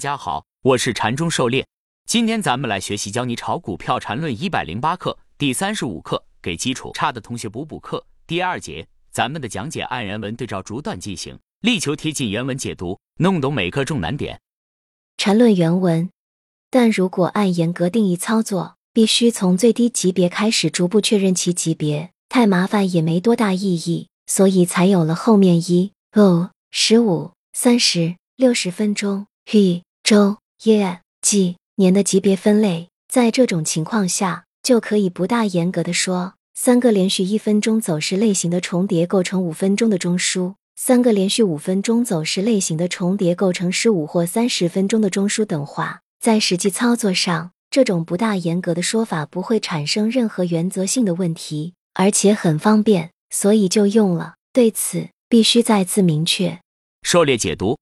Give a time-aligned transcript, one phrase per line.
[0.00, 1.66] 大家好，我是禅中狩猎。
[2.06, 8.02] 今天咱们来学习教你炒股票禅论一百零八课第三十五课，给基础差的同学补补课。
[8.26, 14.40] 第二节，咱们的讲解按原文对照逐段进行，力求贴近原文解读，弄懂每课重难点。
[15.18, 16.08] 禅论原文，
[16.70, 29.82] 但如果按严格定义操作，必须从最低级别开始，逐步确认其级别，太麻烦也没多大意义，所以才有了后面一、哦、十五、三十、六十分钟、嘿。
[30.10, 46.00] 周、月、季、年的级别分类，在这种情况下，就可以不大严格的说，三个连续一分钟走势类型的重叠构成五分钟的中枢，三个连续五分钟走势类型的重叠构成十五或三十分钟的中枢等话。
[46.18, 54.34] 在实际操作上，这种不大严格的说法不会产生任何原则性的问题，而且很方便，所以就用了。
[54.52, 56.58] 对此，必须再次明确。
[57.02, 57.78] 狩猎解读。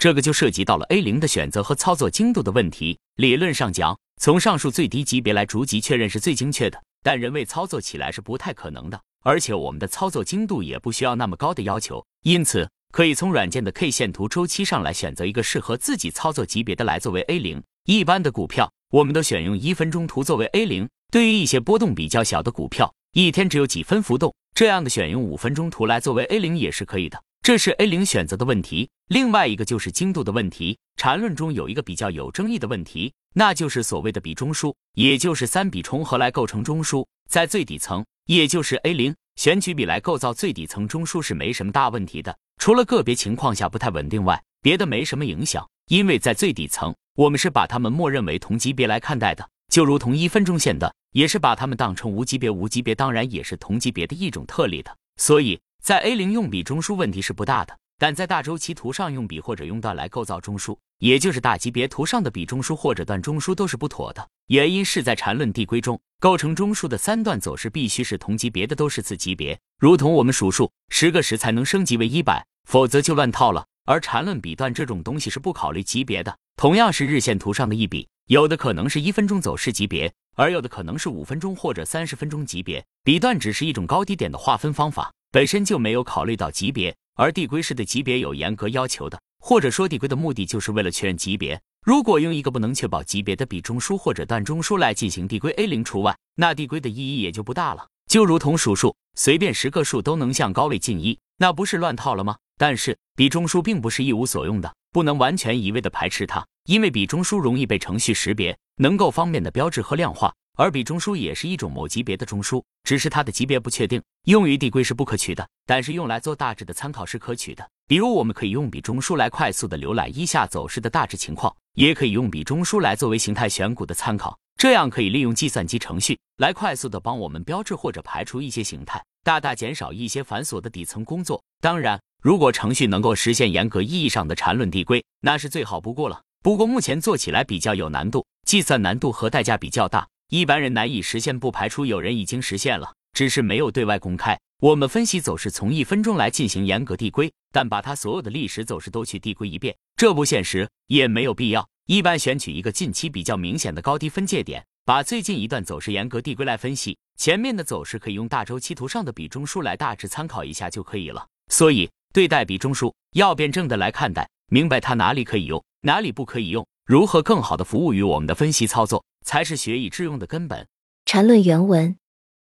[0.00, 2.98] 这个就涉及到了 A 零的选择和操作精度的问题。
[3.16, 8.98] 理论上讲，从上述最低级别来逐级确认是最精确的，但人为操作起来是不太可能的。
[9.22, 17.62] 而且我们的操作精度也不需要那么高的要求，因此可以从软件的 K 线图周期上来选择一个适合自己操作级别的来作为 A 零。
[17.84, 20.88] 一般的股票，我们都选用一分钟图作为 A 零。
[21.12, 27.22] 对于一些波动比较小的股票，一天只有几分浮动，这样的选用五分钟图来作为 A 零也是可以的。
[27.50, 30.78] 这是 A 零选择的问题，另外一个就是精度的问题。
[30.96, 45.68] 缠论中有一个比较有争议的问题，那就是所谓的比中枢，也就是三笔重合来构成中枢，在最底层，也就是 A 零选取比来构造最底层中枢是没什么大问题的，除了个别情况下不太稳定外，别的没什么影响。
[45.88, 55.60] 因为在最底层，我们是把它们默认为同级别来看待的，就如同一分钟线的，也是把它们当成无级别，无级别当然也是同级别的一种特例的，所以。
[55.82, 64.28] 在 A 零用笔中枢问题是不大的，但在大周期图上用笔或者用段来构造中枢，也就是大级别图上的笔中枢或者段中枢都是不妥的。
[64.48, 69.58] 原因是在缠论递归中，构成中枢的三段走势必须是同级别的，都是次级别。
[69.78, 73.64] 如同我们数数，十个十才能升级为一百，否则就乱套了。
[73.86, 76.36] 而缠论笔段这种东西是不考虑级别的。
[76.56, 82.84] 同样是日线图上的一笔，有的可能是一分钟走势级别，而有的可能是五分钟或者三十分钟级别。
[83.02, 85.10] 笔段只是一种高低点的划分方法。
[85.32, 91.60] 本身就没有考虑到级别，而递归式的级别有严格要求的，或者说递归的目的就是为了确认级别。
[91.86, 97.86] 如果用一个不能确保级别的比中枢或者段中枢来进行递归 A 零除外，那递归的意义也就不大了。
[98.10, 102.36] 就如同数数，随便十个数都能向高位进一，那不是乱套了吗？
[102.58, 110.34] 但是比中枢并不是一无所用的，不能完全一味的排斥它，因为比中枢容易被程序识别，能够方便的标志和量化。
[110.60, 117.66] 而比中枢也是一种某级别的中枢，只是它的级别不确定，用于递归是不可取的，但是用来做大致的参考是可取的。
[117.86, 131.42] 比如，我们可以用比中枢来快速的浏览一下走势的大致情况，也可以用比中枢来作为形态选股的参考，这样可以利用计算机程序来快速的帮我们标志或者排除一些形态，大大减少一些繁琐的底层工作。
[131.62, 136.20] 当然，如果程序能够实现严格意义上的缠论递归，那是最好不过了。
[136.42, 140.06] 不过目前做起来比较有难度，计算难度和代价比较大。
[140.30, 144.38] 一般人难以实现，不排除有人已经实现了，只是没有对外公开。
[144.60, 151.68] 我们分析走势从一分钟来进行严格递归，但把它所有的历史走势都去递归一遍，这不现实，也没有必要。
[151.86, 156.96] 一般选取一个近期比较明显的高低分界点，把最近一段走势严格递归来分析。
[157.16, 161.26] 前面的走势可以用大周期图上的比中枢来大致参考一下就可以了。
[161.48, 169.04] 所以对待比中枢要辩证的来看待，明白它哪里可以用，哪里不可以用，如何更好的服务于我们的分析操作。
[169.24, 170.66] 才是学以致用的根本。
[171.04, 171.96] 缠论原文：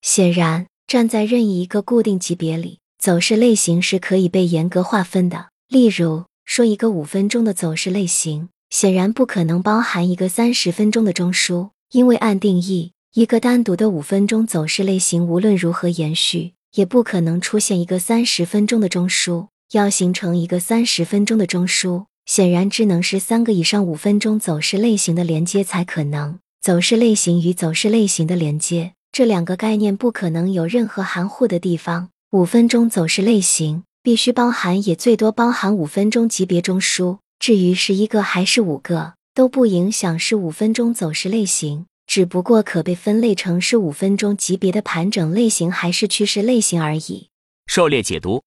[0.00, 5.50] 显然，站在任意一个固定级别里，走势类型是可以被严格划分的。
[5.68, 19.48] 例如，说一个五分钟的走势类型，显然不可能包含一个三十分钟的中枢，因为按定义，一个单独的五分钟走势类型无论如何延续，也不可能出现一个三十分钟的中枢。
[19.72, 26.38] 要形成一个三十分钟的中枢，显然只能是三个以上五分钟走势类型的连接才可能。
[26.60, 32.08] 走势类型与走势类型的连接，这两个概念不可能有任何含糊的地方。
[32.32, 37.18] 五分钟走势类型必须包含，也最多包含五分钟级别中枢。
[37.38, 47.28] 至于是一个还是五个，都不影响是五分钟走势类型，只不过可被分类成是五分钟级别的盘整类型还是趋势类型而已。
[47.66, 48.42] 狩猎解读，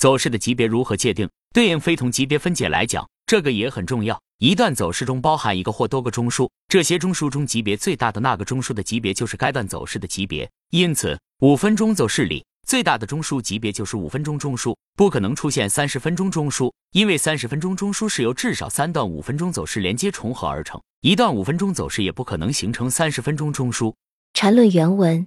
[0.00, 1.28] 走势的级别如何界定？
[1.52, 4.20] 对应非同级别分解来讲，这个也很重要。
[4.38, 10.48] 一段走势中包含一个或多个中枢，这些中枢中级别最大的那个中枢的级别就是该段走势的级别。
[10.70, 23.92] 因此，五分钟走势里最大的中枢级别就是五分钟中枢，不可能出现三十分钟中枢，因为三十分钟中枢是由至少三段五分钟走势连接重合而成，一段五分钟走势也不可能形成三十分钟中枢。
[24.34, 25.26] 缠论原文：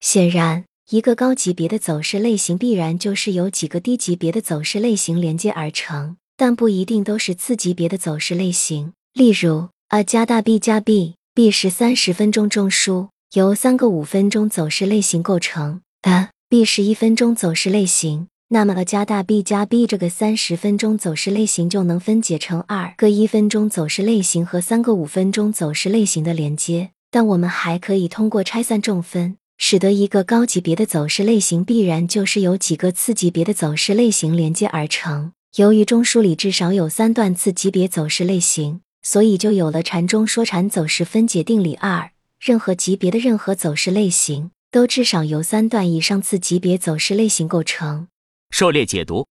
[0.00, 8.92] 显然，一个高级别的走势类型必然就是由几个低级别的走势类型连接而成，但不一定都是次级别的走势类型。
[9.14, 15.80] 例如，A 加大 B 加 B，B 是三十分钟中枢，由三个五分钟走势类型构成。
[16.02, 26.90] A B 是一分钟走势类型，那么 A 加大 B 加 B 这个三十分钟走势类型就能分解成二个一分钟走势类型和三个五分钟走势类型的连接。
[27.10, 35.32] 但我们还可以通过拆散重分，使得一个高级别的走势类型必然就是由几个次级别的走势类型连接而成。
[35.54, 42.10] 由于中枢里至少有三段次级别走势类型，所以就有了禅中说禅走势分解定理二：
[42.40, 44.50] 任何级别的任何走势类型。
[44.72, 48.08] 都至少由三段以上次级别走势类型构成。
[48.50, 49.28] 狩猎解读：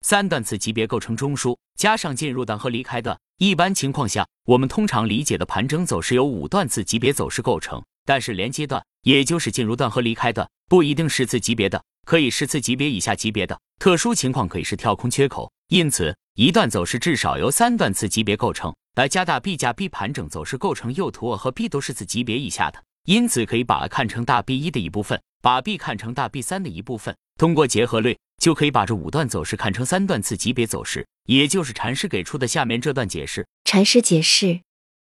[0.00, 3.16] 三段次级别构成中枢，加上进入段和离开段。
[3.36, 7.80] 一般情况下，我们通常理解的盘整走势由五段次级别走势构成。
[8.08, 13.60] 但是连接段，也就是进入段和离开段，不一定是次级别的，可以是次级别以下级别的。
[13.78, 15.52] 特殊情况可以是跳空缺口。
[15.68, 18.74] 因此，一段走势至少由三段次级别构成。
[18.94, 22.82] 来加大 B 加 B 盘整走势构成右图和 B 都是次级别以下的。
[23.04, 27.14] 因此，可以把 A 看成大 B 一的一部分，把 B 看成大 B 三的一部分。
[27.36, 33.46] 通过结合律，就可以把这五段走势看成三段次级别走势，也就是禅师给出的下面这段解释。
[33.64, 34.62] 禅师解释，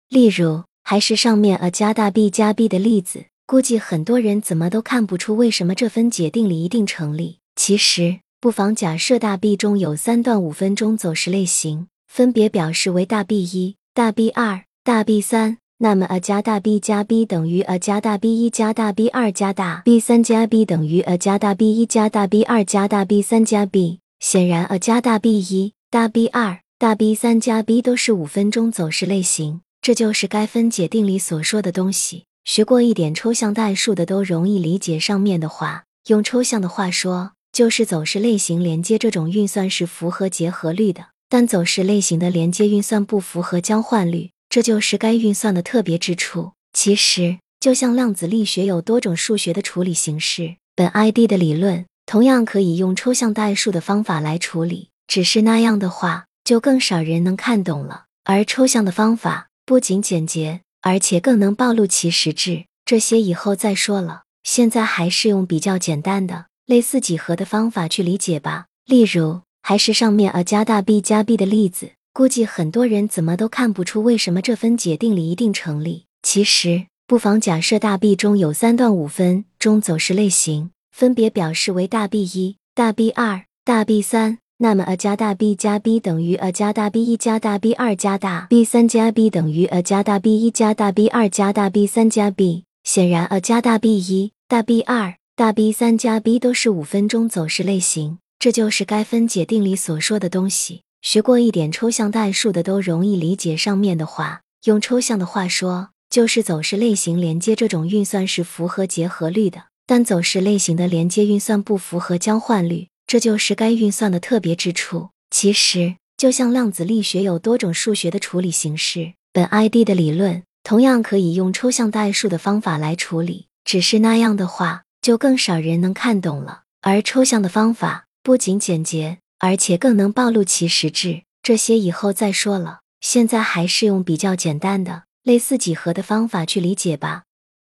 [0.08, 7.40] 例如还是上面 A 加大 B 加 B 的例子，估计很多人怎么都看不出为什么这分解定理一定成立。
[7.56, 15.58] 其实，不妨假设大 B 中有三段五分钟走势类型，分别表示为大 B 一、大 B 二、大 B 三。
[15.80, 20.64] 那么 A 加大 B 加 B 等于 A 加大 B 一加大 B 二加大 B 三加 B
[20.64, 24.00] 等于 A 加大 B 一加大 B 二加大 B 三加 B。
[24.20, 32.26] 显然，A 加大 B 一、大 B 二、大 B 三加 B 都是五分钟走势类型，这就是该分解定理所说的东西。
[32.44, 35.84] 学过一点抽象代数的都容易理解上面的话。
[36.08, 44.32] 用抽象的话说，就是走势类型连接这种运算是符合结合律的，但走势类型的连接运算不符合交换律。
[44.50, 46.54] 这就是该运算的特别之处。
[46.74, 54.90] 其实，就像量子力学有多种数学的处理形式，本 ID 的理论同样可以用抽象代数的方法来处理。
[55.06, 58.06] 只是那样的话，就更少人能看懂了。
[58.24, 62.66] 而抽象的方法不仅简洁，而且更能暴露其实质。
[62.86, 64.22] 这些以后再说了。
[64.44, 68.68] 现在还是用比较简单的类似几何的方法去理解吧。
[68.86, 71.94] 例如，还是上面 A 加大 B 加 B 的例子。
[72.14, 76.06] 估计很多人怎么都看不出为什么这分解定理一定成立。
[76.22, 84.38] 其实，不妨假设大 B 中有三段五分钟走势类型，分别表示为大 B 一、大 B 二、大 B 三。
[84.58, 89.30] 那么 A 加大 B 加 B 等于 A 加大 B 一加大 B 二加大 B 三加 B
[89.30, 92.64] 等于 A 加大 B 一加大 B 二加大 B 三加 B。
[92.86, 100.84] 显然，A 加大 B 一、大 B 二、大 B 三加 B 都是五分钟走势类型，这就是该分解定理所说的东西。
[101.02, 104.42] 学过一点抽象代数的都容易理解上面的话。
[104.64, 115.10] 用抽象的话说，就是走势类型连接这种运算是符合结合律的，但走势类型的连接运算不符合交换律，这就是该运算的特别之处。
[115.30, 123.48] 其实，就像量子力学有多种数学的处理形式，本 ID 的理论同样可以用抽象代数的方法来处理。
[123.64, 126.64] 只是那样的话，就更少人能看懂了。
[126.82, 129.18] 而抽象的方法不仅简洁。
[129.38, 132.80] 而且更能暴露其实质，这些以后再说了。
[133.02, 137.24] 现在还是用比较简单的类似几何的方法去理解吧。